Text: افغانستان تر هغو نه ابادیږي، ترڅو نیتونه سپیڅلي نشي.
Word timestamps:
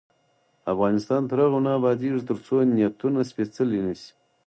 افغانستان 0.73 1.21
تر 1.29 1.37
هغو 1.45 1.59
نه 1.65 1.71
ابادیږي، 1.79 2.21
ترڅو 2.29 2.55
نیتونه 2.75 3.19
سپیڅلي 3.29 3.79
نشي. 3.85 4.11